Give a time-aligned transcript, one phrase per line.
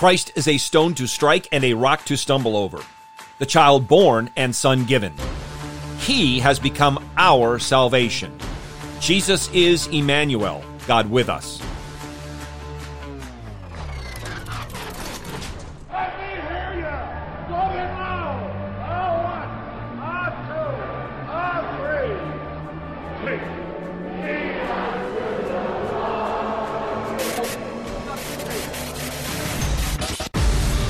[0.00, 2.82] Christ is a stone to strike and a rock to stumble over,
[3.38, 5.12] the child born and son given.
[5.98, 8.32] He has become our salvation.
[8.98, 11.60] Jesus is Emmanuel, God with us.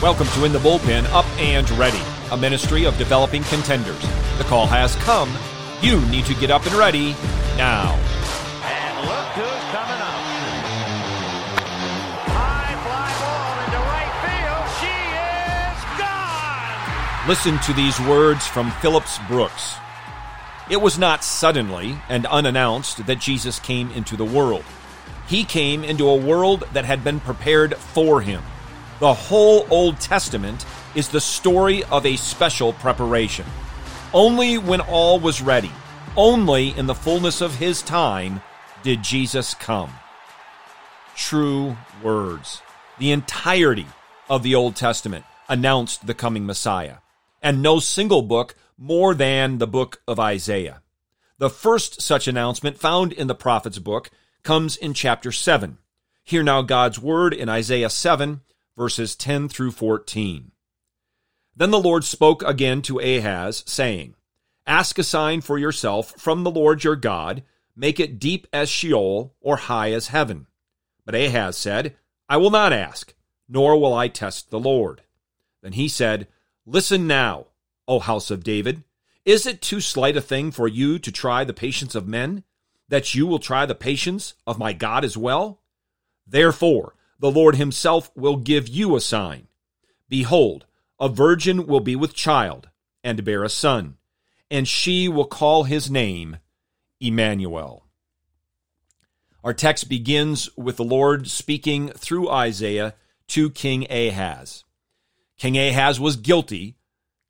[0.00, 4.00] Welcome to In the Bullpen Up and Ready, a ministry of developing contenders.
[4.38, 5.28] The call has come.
[5.82, 7.16] You need to get up and ready
[7.56, 7.98] now.
[8.62, 10.22] And look who's coming up.
[12.30, 14.70] High fly ball into right field.
[14.78, 14.94] She
[15.66, 17.28] is gone.
[17.28, 19.74] Listen to these words from Phillips Brooks.
[20.70, 24.64] It was not suddenly and unannounced that Jesus came into the world.
[25.26, 28.44] He came into a world that had been prepared for him.
[29.00, 30.66] The whole Old Testament
[30.96, 33.46] is the story of a special preparation.
[34.12, 35.70] Only when all was ready,
[36.16, 38.40] only in the fullness of his time,
[38.82, 39.92] did Jesus come.
[41.14, 42.60] True words.
[42.98, 43.86] The entirety
[44.28, 46.96] of the Old Testament announced the coming Messiah,
[47.40, 50.82] and no single book more than the book of Isaiah.
[51.38, 54.10] The first such announcement found in the prophet's book
[54.42, 55.78] comes in chapter 7.
[56.24, 58.40] Hear now God's word in Isaiah 7,
[58.78, 60.52] verses 10 through 14.
[61.56, 64.14] Then the Lord spoke again to Ahaz, saying,
[64.68, 67.42] Ask a sign for yourself from the Lord your God,
[67.74, 70.46] make it deep as Sheol or high as heaven.
[71.04, 71.96] But Ahaz said,
[72.28, 73.12] I will not ask,
[73.48, 75.02] nor will I test the Lord.
[75.60, 76.28] Then he said,
[76.64, 77.46] Listen now,
[77.88, 78.84] O house of David.
[79.24, 82.44] Is it too slight a thing for you to try the patience of men,
[82.88, 85.60] that you will try the patience of my God as well?
[86.26, 89.48] Therefore, the Lord himself will give you a sign.
[90.08, 90.66] Behold,
[91.00, 92.68] a virgin will be with child,
[93.04, 93.96] and bear a son,
[94.50, 96.38] and she will call his name
[97.00, 97.84] Emmanuel.
[99.44, 102.94] Our text begins with the Lord speaking through Isaiah
[103.28, 104.64] to King Ahaz.
[105.36, 106.76] King Ahaz was guilty,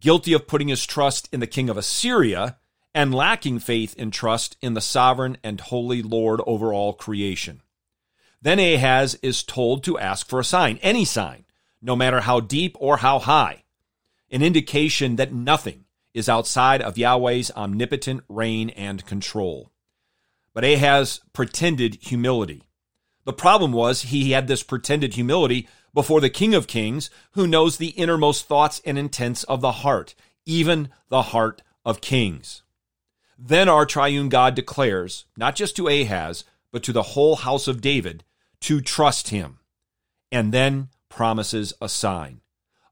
[0.00, 2.58] guilty of putting his trust in the king of Assyria
[2.94, 7.62] and lacking faith and trust in the sovereign and holy Lord over all creation.
[8.44, 11.46] Then Ahaz is told to ask for a sign, any sign,
[11.80, 13.64] no matter how deep or how high,
[14.30, 19.72] an indication that nothing is outside of Yahweh's omnipotent reign and control.
[20.52, 22.64] But Ahaz pretended humility.
[23.24, 27.78] The problem was he had this pretended humility before the King of Kings, who knows
[27.78, 32.62] the innermost thoughts and intents of the heart, even the heart of kings.
[33.38, 37.80] Then our triune God declares, not just to Ahaz, but to the whole house of
[37.80, 38.22] David,
[38.64, 39.58] to trust him,
[40.32, 42.40] and then promises a sign.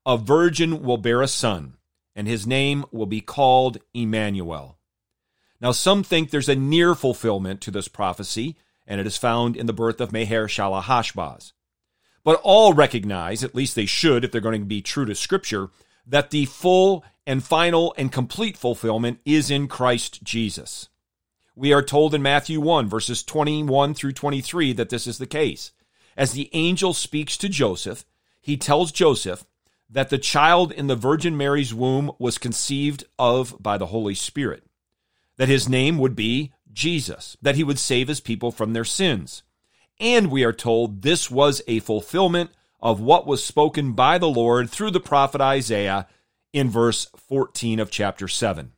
[0.05, 1.77] A virgin will bear a son,
[2.15, 4.79] and his name will be called Emmanuel.
[5.61, 8.57] Now, some think there's a near fulfillment to this prophecy,
[8.87, 11.53] and it is found in the birth of Maher-shalal-hash-baz.
[12.25, 15.71] But all recognize, at least they should if they're going to be true to Scripture,
[16.07, 20.89] that the full and final and complete fulfillment is in Christ Jesus.
[21.55, 25.73] We are told in Matthew 1, verses 21 through 23, that this is the case.
[26.17, 28.05] As the angel speaks to Joseph,
[28.41, 29.45] he tells Joseph
[29.91, 34.65] that the child in the Virgin Mary's womb was conceived of by the Holy Spirit,
[35.37, 39.43] that his name would be Jesus, that he would save his people from their sins.
[40.01, 44.71] And we are told this was a fulfillment of what was spoken by the Lord
[44.71, 46.09] through the prophet Isaiah
[46.53, 48.73] in verse 14 of chapter 7.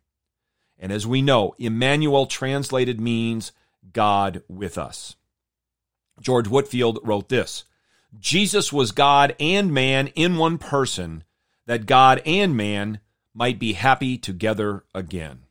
[0.84, 3.53] And as we know, Emmanuel translated means
[3.95, 5.17] God with us.
[6.21, 7.65] George Whitefield wrote this
[8.21, 11.25] Jesus was God and man in one person,
[11.65, 13.00] that God and man
[13.33, 15.45] might be happy together again.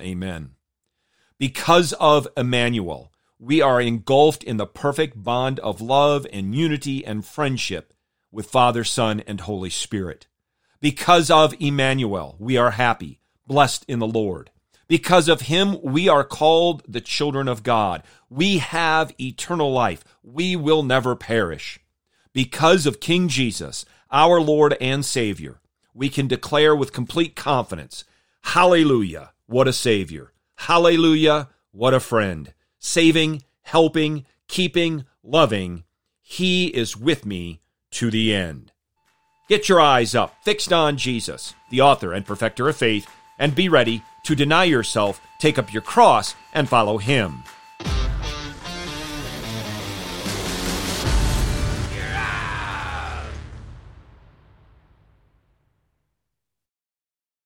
[0.00, 0.56] Amen.
[1.38, 7.24] Because of Emmanuel, we are engulfed in the perfect bond of love and unity and
[7.24, 7.94] friendship
[8.32, 10.26] with Father, Son, and Holy Spirit.
[10.80, 14.50] Because of Emmanuel, we are happy, blessed in the Lord.
[14.86, 18.02] Because of him, we are called the children of God.
[18.30, 20.04] We have eternal life.
[20.22, 21.80] We will never perish.
[22.32, 25.60] Because of King Jesus, our Lord and Savior,
[25.92, 28.04] we can declare with complete confidence,
[28.42, 30.32] Hallelujah, what a Savior.
[30.56, 32.54] Hallelujah, what a friend.
[32.78, 35.84] Saving, helping, keeping, loving.
[36.22, 37.60] He is with me
[37.92, 38.72] to the end.
[39.48, 43.06] Get your eyes up, fixed on Jesus, the author and perfecter of faith,
[43.38, 47.44] and be ready to deny yourself, take up your cross, and follow him.